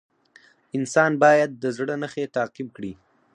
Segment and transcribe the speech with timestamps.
[0.77, 2.93] انسان باید د زړه نښې تعقیب کړي.